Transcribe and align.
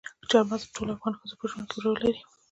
چار 0.29 0.43
مغز 0.49 0.63
د 0.67 0.71
ټولو 0.75 0.91
افغان 0.95 1.13
ښځو 1.19 1.35
په 1.39 1.45
ژوند 1.51 1.65
کې 1.69 1.77
رول 1.83 1.97
لري. 2.03 2.19